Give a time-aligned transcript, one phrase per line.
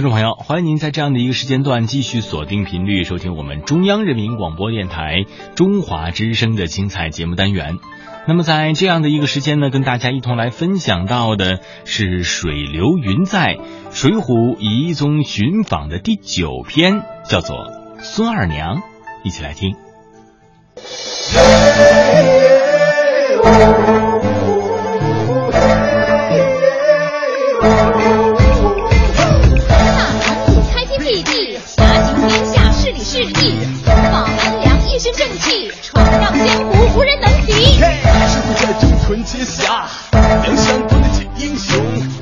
[0.00, 7.76] 听众朋友，欢迎您在这样的一个时间段继续锁定频率，收听我们中央人民广播电台中华之声的精彩节目单元。
[8.26, 13.58] 那么在这样的一个时间呢，跟大家一同来分享到的是“水流云在”
[13.94, 17.58] 《水浒遗踪寻访》的第九篇，叫做
[18.00, 18.76] 《孙二娘》，
[19.22, 19.76] 一起来听。
[31.66, 37.52] 侠行天下，是理是义，保安良，一身正气，闯荡江湖无人能敌。
[37.74, 42.19] 师傅在征途结侠，梁山关的真英雄。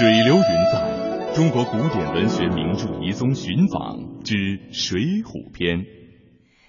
[0.00, 4.22] 水流云在，中国古典文学名著遗踪寻访。
[4.24, 4.34] 之
[4.72, 5.80] 《水浒篇》，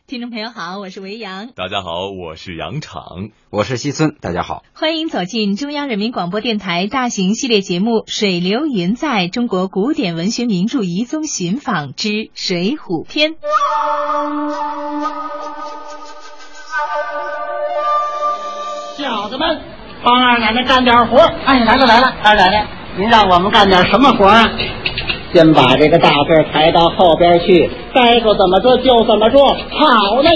[0.06, 1.48] 听众朋友好，我是维扬。
[1.56, 4.18] 大家好，我是杨昶，我是西村。
[4.20, 13.32] 大家好，欢迎走进中央人民广播电台大型系列节目《水流云在中国古典文学名著遗踪寻访之水浒篇》。
[18.98, 19.62] 小子们，
[20.04, 21.20] 帮二奶奶干点活！
[21.20, 24.52] 哎，来了来了，二奶奶，您让我们干点什么活啊？
[25.34, 29.48] 先把这个大字抬到后边去，该说怎么做就怎么做。
[29.48, 30.30] 好嘞，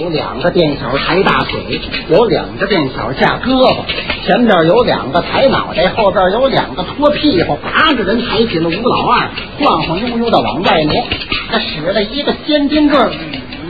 [0.00, 3.76] 有两个垫小抬大腿，有两个垫小架胳膊，
[4.24, 10.94] 前边有两个抬脑袋，后边有两个托屁股，八个人抬起了吴老二，晃晃悠悠的往外挪。
[11.50, 13.10] 他使了一个尖钉棍。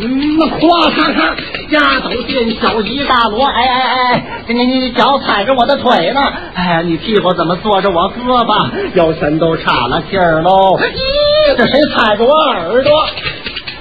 [0.02, 1.36] 嗯，那咵嚓嚓，
[1.70, 6.20] 丫头变小一大摞，哎哎哎，你你你脚踩着我的腿呢，
[6.54, 8.68] 哎，你屁股怎么坐着我胳膊？
[8.94, 10.78] 腰全都岔了气儿喽！
[10.78, 12.92] 咦，这谁踩着我耳朵？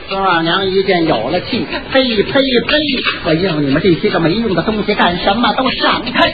[0.10, 2.42] 孙二娘一见有了气，呸呸呸！
[3.26, 5.54] 我要你们这些个没用的东西干什么？
[5.54, 6.34] 都闪开！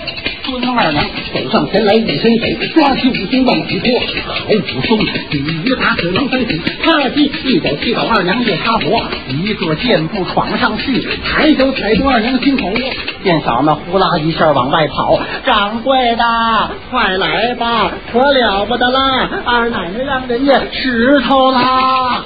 [0.75, 3.88] 二娘走上前来，一伸手抓起武松往起拖，
[4.28, 5.00] 好武松，
[5.31, 12.78] 鲤鱼打水能飞起，啪叽一脚踢倒二娘也擦活，一个箭步闯上去，抬手踩住二娘心口窝，
[13.24, 16.24] 店嫂子呼啦一下往外跑，掌柜的
[16.91, 19.30] 快来吧，可了不得啦！
[19.46, 22.25] 二奶奶让人家石头啦！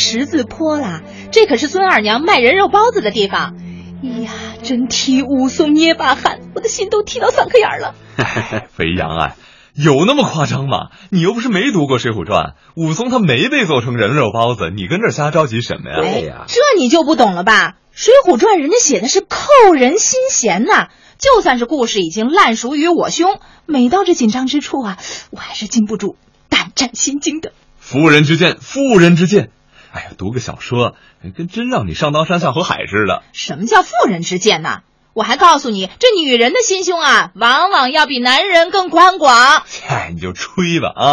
[0.00, 3.54] 十字坡啦，这可是孙二娘卖人肉包子的地方。
[4.02, 7.94] 哎呀，真替武松捏把汗，我的心都提到嗓子眼了。
[8.72, 9.36] 肥羊啊，
[9.74, 10.88] 有那么夸张吗？
[11.10, 12.44] 你又不是没读过《水浒传》，
[12.76, 15.98] 武松他没被做成人肉包子，你跟这瞎着急什么呀？
[16.02, 17.72] 哎呀，这你就不懂了吧？
[17.92, 24.96] 《水浒传》人家写的是扣人心弦呐，就算是故事已经烂熟于我胸，每到这紧张之处啊，
[25.30, 26.16] 我还是禁不住
[26.48, 27.52] 胆战心惊的。
[27.78, 29.50] 夫人之见，妇人之见。
[29.92, 30.94] 哎呀，读个小说，
[31.36, 33.22] 跟真让你上刀山下火海似的。
[33.32, 34.82] 什么叫妇人之见呢？
[35.12, 39.64] 我还告诉你，这女人的心胸啊，往往要比男人更宽广。
[39.86, 41.04] 嗨，你就吹吧啊！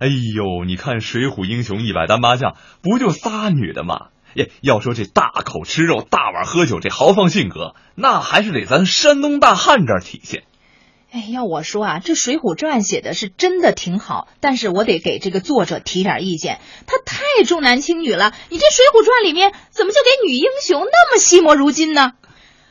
[0.00, 2.50] 哎呦，你看《水浒英雄一百单八将》，
[2.82, 4.08] 不就仨女的吗？
[4.34, 10.42] 耶，要说这大口吃肉、大碗喝酒，这豪放性格，那还是得咱山东大汉这儿体现。
[11.14, 16.58] 哎，要我说啊，这《水浒传》写的是真的挺好，但是我得给这个作者提点意见，
[16.88, 18.32] 他太重男轻女了。
[18.48, 22.14] 你这《水浒传》里面怎么就给女英雄那么惜墨如金呢？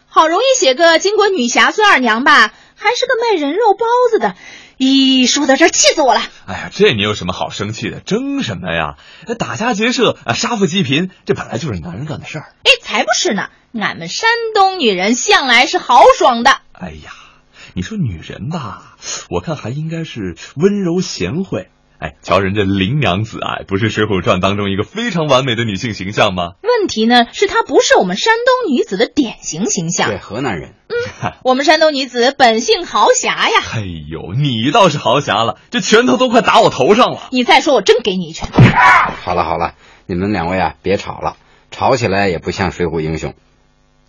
[0.08, 4.36] 好容易写个巾帼女侠孙二娘吧，还是个卖人肉包子的。
[4.78, 6.22] 咦，说到这儿，气死我了！
[6.46, 8.02] 哎呀，这你有什么好生气的？
[8.02, 8.98] 争什么呀？
[9.40, 12.54] 打家劫舍啊，杀富济贫，这本来就是男人干的事儿。
[12.66, 13.48] 哎，才不是呢！
[13.80, 16.60] 俺们山东女人向来是豪爽的。
[16.74, 17.23] 哎呀。
[17.74, 18.96] 你说女人吧，
[19.30, 21.70] 我看还应该是温柔贤惠。
[22.00, 26.56] 哎，瞧人家林娘子啊，不是《水浒传》当中一个非常完美的女性形象吗？
[26.62, 30.10] 问题呢是她不是我们山东女子的典型形象。
[30.10, 30.74] 对，河南人。
[30.90, 33.56] 嗯，我们山东女子本性豪侠呀。
[33.74, 37.30] 哎呦，你倒是豪侠了，这拳头都快打我头上了。
[37.32, 38.50] 你再说，我真给你一拳。
[38.52, 41.38] 好了好了，你们两位啊，别吵了，
[41.72, 43.34] 吵起来也不像水浒英雄。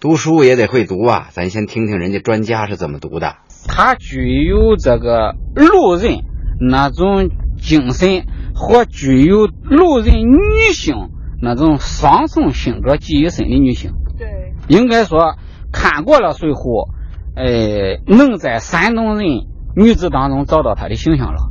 [0.05, 3.37] 读书也得会读啊，咱先听听人家专家是怎么读的。
[3.67, 6.19] 他具有这个路人
[6.61, 11.09] 那种精神，或具有路人女性
[11.41, 13.93] 那种双重性格记忆深的女性。
[14.19, 15.37] 对，应该说
[15.73, 16.87] 看过了《水浒》，
[17.35, 19.27] 呃，能在山东人
[19.75, 21.49] 女子当中找到她的形象了。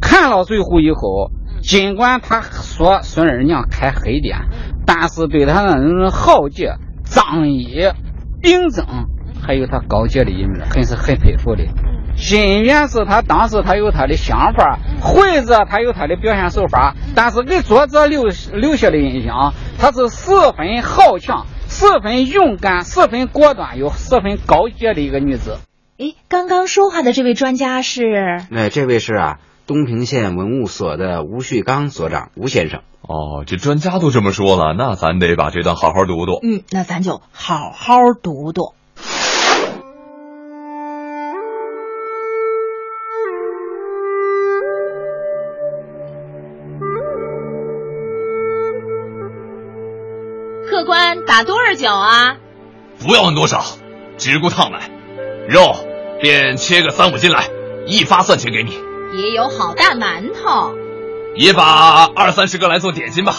[0.00, 4.38] 看了《水浒》以后，尽管他说孙二娘开黑店，
[4.86, 6.76] 但是对他那种豪杰、
[7.10, 7.90] 仗义、
[8.40, 8.84] 秉正，
[9.40, 11.64] 还有他高洁的一面，很是很佩服的。
[12.16, 25.58] 金元是他当时他有他的想法，惠子他有他的表现手法，但是给作者留留下的印象，他是十分好强、十分勇敢、十分果断又十分高洁的一个女子。
[25.98, 28.02] 诶，刚刚说话的这位专家是？
[28.52, 32.80] 哎，这位是啊，东平县文物所的吴旭刚所长吴先生。
[33.08, 36.40] 哦，这专家都这么说了，那咱得把这段好好读读。
[36.42, 38.74] 嗯，那咱就好好读读。
[50.68, 52.36] 客官打多少酒啊？
[53.00, 53.64] 不要问多少，
[54.18, 54.90] 只顾烫来。
[55.48, 55.74] 肉
[56.20, 57.48] 便切个三五斤来，
[57.86, 58.72] 一发算钱给你。
[59.18, 60.74] 也有好大馒头，
[61.36, 63.34] 也把二三十个来做点心吧。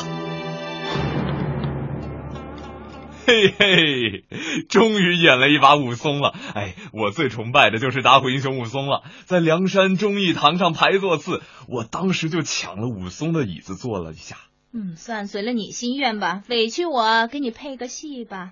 [3.25, 4.25] 嘿嘿，
[4.69, 6.33] 终于演了一把武松了。
[6.56, 9.03] 哎，我最崇拜的就是打虎英雄武松了。
[9.25, 14.38] 在梁山忠义堂上排座次，我当时就抢了武松的椅子坐了一下。
[14.74, 18.51] 嗯，算随了你心愿吧，委屈我给你配个戏吧。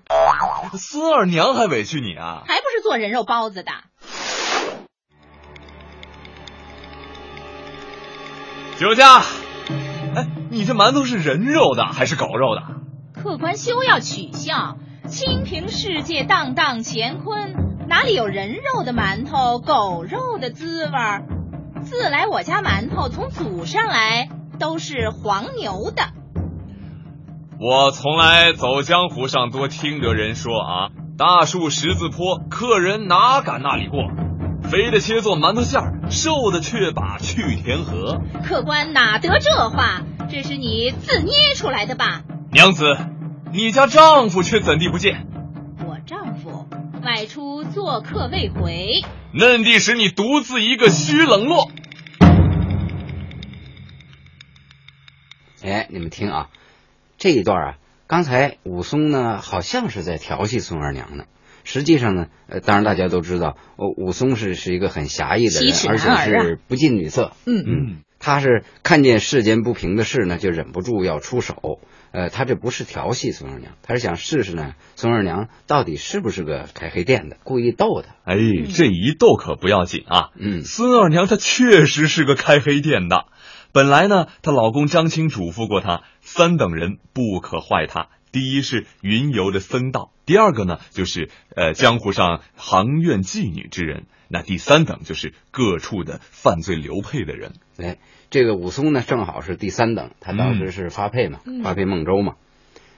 [0.74, 2.44] 孙二娘还委屈你啊？
[2.46, 3.72] 还不是做人肉包子的。
[8.78, 9.22] 酒驾！
[10.14, 12.62] 哎，你这馒头是人肉的还是狗肉的？
[13.20, 14.76] 客官休要取笑，
[15.08, 17.56] 清平世界荡荡乾坤，
[17.88, 21.24] 哪里有人肉的馒头、狗肉的滋味儿？
[21.82, 24.28] 自来我家馒头从祖上来。
[24.58, 26.02] 都是黄牛的。
[27.60, 34.00] 我从来走江湖上，多听得人说啊，大树十字坡，客人哪敢那里过？
[34.70, 38.20] 肥的切做馒头馅儿，瘦的却把去田河。
[38.44, 40.02] 客官哪得这话？
[40.30, 42.22] 这是你自捏出来的吧？
[42.52, 42.84] 娘子，
[43.50, 45.26] 你家丈夫却怎地不见？
[45.86, 46.68] 我丈夫
[47.02, 49.00] 外出做客未回。
[49.32, 51.70] 嫩地使你独自一个虚冷落。
[55.64, 56.48] 哎，你们听啊，
[57.16, 57.74] 这一段啊，
[58.06, 61.24] 刚才武松呢好像是在调戏孙二娘呢。
[61.68, 67.32] 实际上呢，呃，当然大家都知道，武松是是一个很侠义的人，而且是不近女色。
[67.44, 71.78] 嗯嗯，他是看见世间不平的事呢，就忍不住要出手。
[72.10, 78.14] 呃，他这不是调戏孙二娘，他是想试试呢，孙二娘到底是不是个开黑店的，故意逗他。
[78.24, 78.34] 哎，
[78.74, 80.30] 这一逗可不要紧啊。
[80.38, 83.26] 嗯，孙二娘她确实是个开黑店的。
[83.72, 88.08] 本来呢，她老公张青嘱咐过她，三等人不可坏她。
[88.32, 97.54] 第一是云游的僧道，第二个呢就是呃江湖上行院妓女之人，那第三等就是各处的犯罪流配的人。
[97.78, 97.96] 哎，
[98.28, 102.34] 这个武松呢正好是第三等，他当时是发配嘛，发配孟州嘛。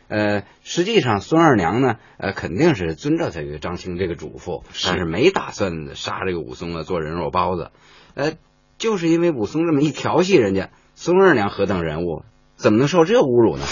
[0.08, 7.70] 呃，实际上孙二娘呢，呃肯定是遵照这个张青这个嘱咐，但是没打算杀这个武松啊，做人肉包子。
[8.14, 8.32] 呃。
[8.78, 12.24] 就是因为武松这么一调戏人家，孙二娘何等人物，
[12.56, 13.66] 怎么能受这侮辱呢？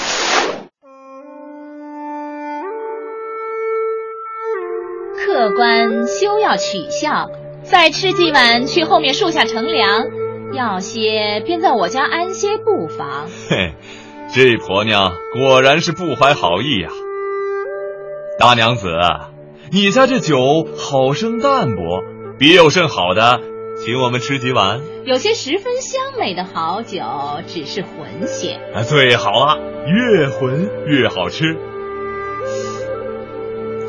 [5.39, 7.31] 客官休要取笑，
[7.63, 10.07] 再吃几碗，去后面树下乘凉。
[10.53, 13.27] 要歇便在我家安歇不妨。
[13.49, 13.75] 嘿，
[14.35, 16.89] 这婆娘果然是不怀好意呀！
[18.41, 18.89] 大娘子，
[19.71, 22.03] 你家这酒好生淡薄，
[22.37, 23.39] 别有甚好的。
[23.77, 26.99] 请我们吃几碗，有些十分香美的好酒，
[27.47, 28.59] 只是浑些。
[28.75, 31.57] 啊，最好了，越浑越好吃。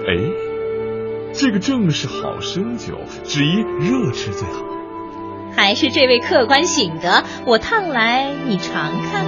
[0.06, 0.16] 哎，
[1.40, 4.62] 这个正是好生酒，只宜热吃最好。
[5.56, 9.26] 还是这位客官醒得，我烫来你尝看。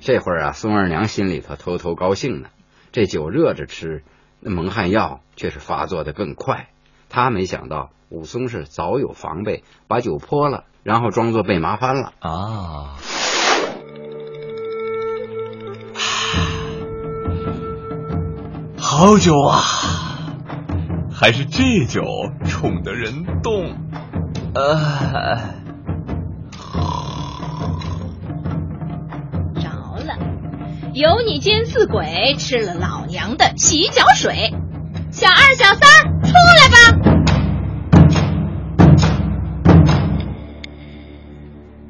[0.00, 2.48] 这会儿啊，孙二娘心里头偷偷高兴呢，
[2.92, 4.04] 这酒热着吃。
[4.40, 6.68] 那蒙汗药却是发作的更快，
[7.10, 12.96] 她没想到武松是早有防备，把酒泼了，然后装作被麻翻了啊！
[18.98, 19.60] 好酒啊，
[21.12, 22.00] 还是这酒
[22.48, 23.76] 冲得人动
[24.54, 25.38] 呃，
[29.60, 29.68] 着
[30.02, 30.16] 了！
[30.94, 34.54] 有你奸似鬼吃了老娘的洗脚水，
[35.10, 36.78] 小二小三出来吧！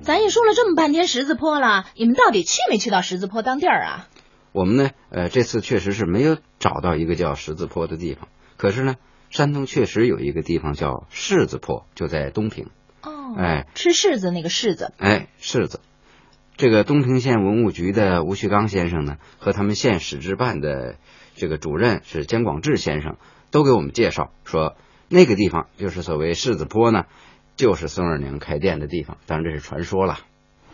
[0.03, 4.09] 咱也说了这么半天十字坡了，你们到底去没去到十字坡当地儿啊？
[4.57, 8.95] 我们呢，呃，这次确实是没有找到一个叫十字坡的地方，可是呢，
[9.29, 12.71] 山东确实有一个地方叫柿子坡，就在东平。
[13.03, 15.81] 哦，哎，吃柿子那个柿子，哎，柿子。
[16.57, 20.97] 这个东平县文物局的吴旭刚先生呢，和他们县史志办的
[21.35, 23.19] 这个主任是姜广志先生，
[23.51, 24.75] 都给我们介绍说，
[25.11, 27.05] 那个地方就是所谓柿子坡呢，
[27.57, 29.19] 就是孙二娘开店的地方。
[29.27, 30.17] 当然这是传说了。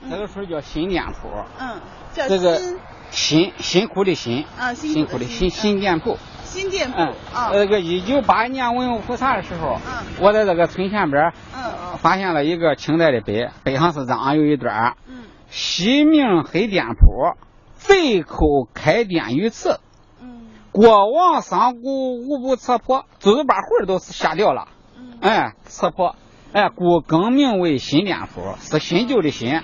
[0.08, 1.80] 那个时候叫新店铺，嗯，
[2.12, 2.78] 叫这个新
[3.12, 6.18] 辛辛苦的辛啊辛辛苦的辛新店铺。
[6.44, 10.04] 新店铺嗯，啊，那个一九八一年文物普查的时候，嗯。
[10.20, 15.24] 我在这个村前边嗯发现了一个清代的碑，碑上是这样有一段嗯。
[15.48, 17.36] 西明黑店铺，
[17.76, 19.80] 贼寇开店于此，
[20.20, 20.48] 嗯。
[20.72, 21.90] 国王商贾
[22.28, 24.68] 无不刺破，就是把魂儿都吓掉了。
[24.98, 25.18] 嗯。
[25.20, 26.16] 哎，刺破，
[26.52, 29.54] 哎，故更名为新店铺，是新旧的新。
[29.54, 29.62] 嗯。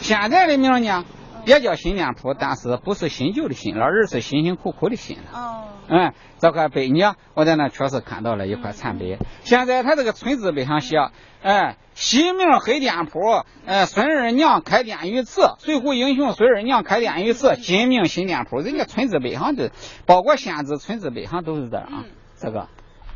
[0.00, 1.04] 现在的名呢，
[1.46, 5.38] 也叫新店铺，但是不是新旧的新了，而是辛辛苦苦的辛了。
[5.38, 9.18] 哦哎，这块碑呢，我在那确实看到了一块残碑。
[9.42, 10.96] 现在他这个村字碑上写，
[11.42, 13.18] 哎，西明黑店铺，
[13.66, 18.60] 哎，孙二娘开店于此，水浒英雄孙二娘开店于此，金名新店铺。
[18.60, 19.72] 人家村字碑上的，
[20.06, 21.88] 包括县志村字碑上都是这样。
[21.90, 22.04] 嗯
[22.38, 22.68] 这个，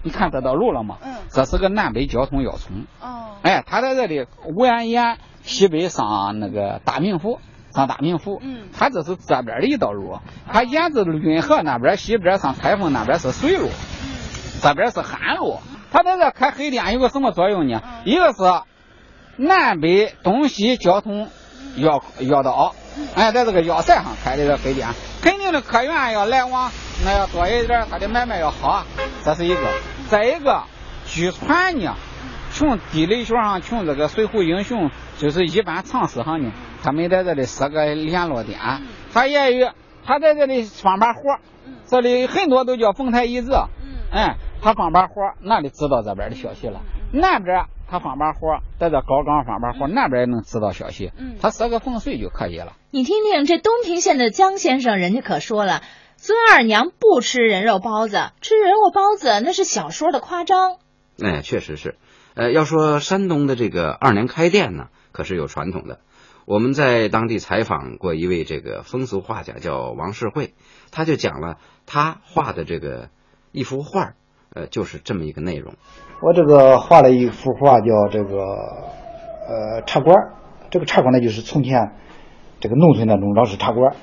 [0.02, 0.99] 你看这道路了吗？
[1.04, 2.87] 嗯这是个南北交通要冲。
[3.00, 7.38] 哦哎，他在这里蜿蜒西北上那个大名府，
[7.75, 8.40] 上大名府。
[8.43, 10.19] 嗯他这是这边的一道路，
[10.50, 13.69] 他沿着运河那边西边上开封那边是水路，
[14.62, 15.59] 这边是旱路。
[15.93, 17.83] 他在这开黑店有个什么作用呢？
[18.04, 18.38] 一个是
[19.37, 21.28] 南北东西交通
[21.76, 22.75] 要要道，
[23.14, 24.88] 哎，在这个要塞上开的这黑店，
[25.23, 26.71] 肯定的客源要来往，
[27.04, 28.85] 那要多一点，他的买卖要好，
[29.25, 29.61] 这是一个。
[30.09, 30.64] 再一个，
[31.07, 31.95] 据传呢，
[32.52, 36.52] 从地理学上，从这个水浒英雄，就是一般常识上呢，
[36.85, 38.61] 他们在这里设个联络点，
[39.11, 39.71] 他也有
[40.05, 41.38] 他在这里放把火，
[41.87, 43.55] 这里很多都叫冯台一子，
[44.12, 46.83] 哎，他放把火，那里知道这边的消息了。
[47.11, 51.11] 那边他放把火，在这高岗放把火，那边也能知道消息。
[51.19, 52.75] 嗯他设个风水就可以了。
[52.91, 55.81] 你听听这东平县的江先生，人家可说了，
[56.19, 60.76] 孙二娘不吃人肉包子，吃人肉包子那是小说的夸张。
[61.23, 61.97] 哎，确实是。
[62.35, 66.00] 呃，要说山东的这个二娘开店呢，可是有传统的。
[66.47, 70.55] 我们在当地采访过一位这个风俗画家，叫王世慧，
[70.91, 73.09] 他就讲了他画的这个
[73.51, 74.13] 一幅画，
[74.55, 75.75] 呃，就是这么一个内容。
[76.23, 80.17] 我这个画了一幅画，叫这个呃茶馆。
[80.71, 81.93] 这个茶馆呢，就是从前
[82.61, 83.95] 这个农村那种老式茶馆。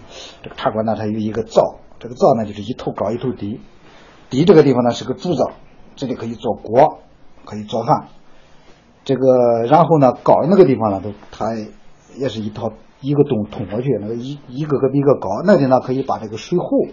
[0.41, 3.59] 这个茶馆呢，它有一个灶，这个灶呢就是一头高一头低，
[4.29, 5.51] 低这个地方呢是个主灶，
[5.95, 7.01] 这里可以做锅，
[7.45, 8.07] 可以做饭。
[9.03, 11.45] 这个然后呢，高那个地方呢，都它
[12.17, 16.89] 也是一套一个洞通过去，那个一一个个比一个高，那里呢可以把这个水壶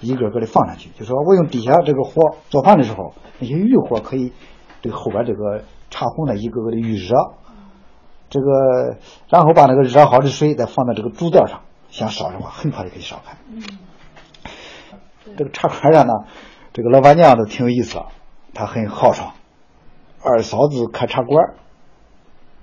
[0.00, 4.32] 一个个的放上去，就说我用底下这个火做饭的时候，那些余火可以
[4.80, 7.14] 对后边这个茶壶呢一个个的预热，
[8.30, 8.96] 这个
[9.28, 13.36] 然后把那个热好的水再放到这个竹垫上，想烧的话很快就可以烧开。
[15.36, 16.12] 这个茶馆上呢，
[16.72, 18.00] 这个老板娘都挺有意思，
[18.54, 19.32] 她很豪爽。
[20.24, 21.54] 二嫂子开茶馆，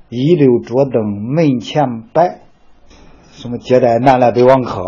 [0.09, 1.03] 一溜桌凳
[1.35, 2.41] 门前摆，
[3.31, 4.83] 什么接待南来北往客，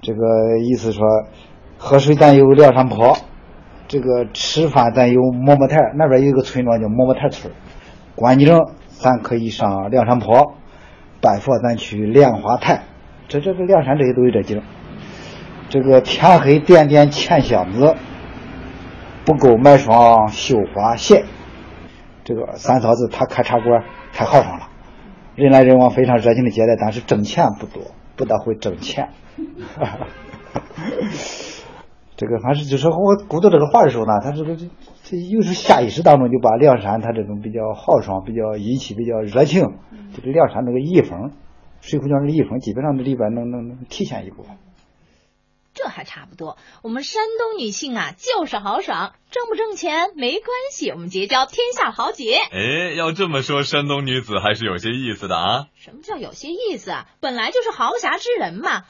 [0.00, 1.04] 这个意思说，
[1.76, 3.18] 喝水咱有梁山坡，
[3.86, 7.52] 这个吃饭咱有馍馍台，那边有一个村庄叫馍馍台村，
[8.16, 8.48] 观景
[8.88, 10.54] 咱可以上梁山坡，
[11.20, 12.84] 拜佛咱去莲花台，
[13.28, 14.62] 这这个梁山这些都有这景。
[15.68, 17.94] 这个天黑点点钱箱子，
[19.26, 21.24] 不够买双绣花鞋。
[22.24, 24.68] 这个三嫂子她开茶馆太豪爽了，
[25.34, 27.82] 人来人往非常热情的接待，但是挣钱不多，
[28.16, 29.10] 不大会挣钱。
[32.16, 34.70] 这个反正就是我鼓捣这个话的时候呢，他这个这
[35.02, 39.74] 这有时下意识当中就把梁山他这种比较豪爽、比较义气、比较热情，
[40.14, 41.32] 这个梁山这个遗风，
[41.80, 44.54] 水浒传的遗风，基本上里边能能能体现一部分。
[45.74, 46.56] 这还差不多。
[46.82, 52.36] 我们山东女性啊，就是豪爽，挣不挣钱没关系，我们结交天下豪杰。
[52.36, 55.66] 哎，要这么说，山东女子还是有些意思的啊。
[55.76, 57.06] 什么叫有些意思啊？
[57.20, 58.84] 本来就是豪侠之人嘛。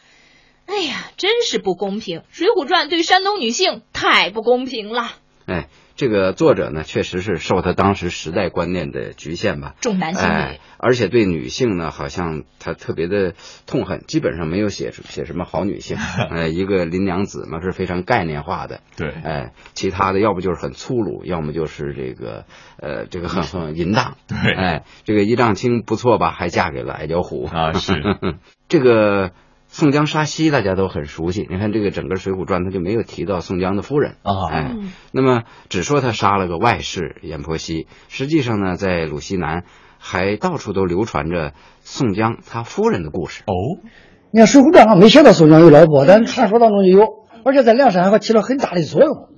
[0.66, 2.20] 哎呀，真是不公平！
[2.30, 5.10] 《水浒传》对山东女性太不公平了。
[5.46, 10.32] 哎，这个作者呢，确实是受他当时时代观念的局限吧，重男轻女。
[10.32, 13.34] 哎，而且对女性呢，好像他特别的
[13.66, 15.96] 痛恨，基本上没有写写什么好女性。
[16.30, 22.44] 呃， 一个林娘子嘛是非常概念化的，对，哎，其他的要不就是很粗鲁，要么就是这个
[22.80, 24.16] 呃这个很很淫荡。
[24.26, 27.94] 对，哎，这个一丈青不错吧，还嫁给了矮脚虎啊，是
[28.68, 29.30] 这个。
[29.74, 34.12] 宋江杀西大家都很熟悉，你看这个整个《水浒传》他就没有提到宋江的夫人。
[34.22, 34.76] 啊，哎，
[35.10, 39.64] 那么只说他杀了个外室阎婆惜，实际上呢，在鲁西南
[39.98, 43.42] 还到处都流传着宋江他夫人的故事。
[43.48, 43.82] 哦，
[44.30, 47.08] 你看《水浒传》上没写到宋江有老婆，但是传说当中就有，
[47.44, 49.28] 而且在梁山还起了很大的作用。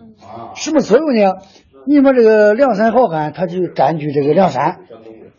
[0.55, 1.33] 什么作用呢？
[1.87, 4.81] 你说这个梁山好汉，他就占据这个梁山，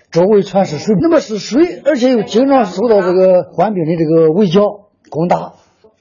[0.09, 5.53] 周围全是水，那么是水，而且又经常受到这个官兵的这个围剿攻打。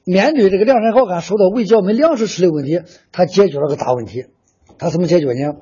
[0.04, 4.26] 面对这个梁山好汉受到围剿没粮食吃的问题，他解决了个大问题。
[4.78, 5.54] 他怎么解决呢？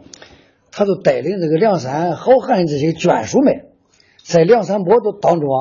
[0.71, 3.67] 他就带领这个梁山好汉的这些眷属们，
[4.25, 5.59] 在梁山泊的当中啊，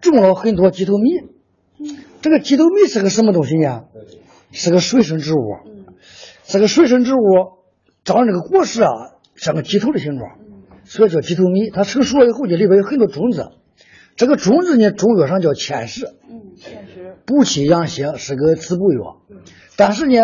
[0.00, 1.10] 种了很多鸡头米。
[2.22, 3.84] 这个鸡头米是个什么东西呢？
[4.50, 5.38] 是个水生植物。
[6.44, 7.18] 这个水生植物
[8.04, 8.90] 长这个果实啊，
[9.36, 10.38] 像个鸡头的形状，
[10.84, 11.70] 所以叫鸡头米。
[11.70, 13.50] 它成熟了以后，这里边有很多种子。
[14.18, 16.04] 这个种子呢，中药上叫芡实。
[16.28, 17.16] 嗯，芡实。
[17.24, 19.22] 补气养血，是个滋补药。
[19.76, 20.20] 但是呢，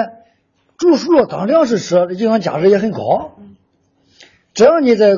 [0.77, 3.39] 煮熟了当粮食吃，营养价值也很高。
[4.53, 5.13] 这样呢，在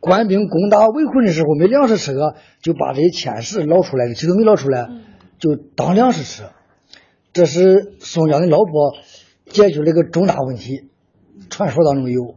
[0.00, 4.90] 官兵攻打围困的时候，没粮食吃个，就把这些芡实捞出来，其实没捞出来，
[5.38, 6.42] 就当粮食吃。
[7.32, 8.96] 这是宋江的老婆
[9.46, 10.90] 解决了一个重大问题。
[11.48, 12.34] 传说当中有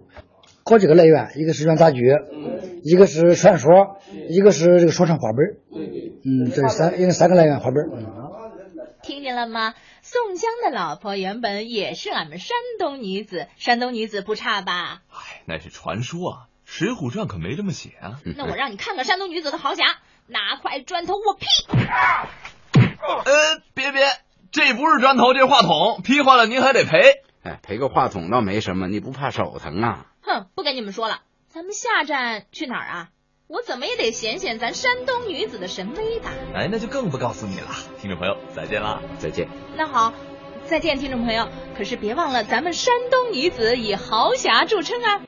[0.69, 1.99] 好几个来源，一个是元杂剧，
[2.83, 3.97] 一个是传说，
[4.29, 5.57] 一个是这个说唱话本。
[6.23, 8.05] 嗯，这是三，应该三个来源话本。
[9.01, 9.73] 听见了吗？
[10.03, 15.01] 宋江的老婆原本也是俺们山东女子，山东女子不差吧？
[15.09, 18.19] 哎，那是传说啊，《水浒传》可没这么写啊。
[18.38, 19.83] 那我让你看看山东女子的豪侠，
[20.27, 21.47] 拿块砖头我劈。
[23.25, 24.03] 呃，别别，
[24.51, 26.99] 这不是砖头，这是话筒，劈坏了您还得赔。
[27.41, 30.05] 哎，赔个话筒倒没什么，你不怕手疼啊？
[30.29, 33.09] 哼，不跟你们说了，咱们下站去哪儿啊？
[33.48, 36.31] 我怎么也得显显咱山东女子的神威吧？
[36.53, 37.69] 哎，那就更不告诉你了。
[38.00, 39.01] 听众朋友，再见啦！
[39.17, 39.50] 再见。
[39.75, 40.13] 那好，
[40.65, 41.50] 再见，听众朋友。
[41.75, 45.24] 可是别忘了，咱们山东女子以豪侠著称啊。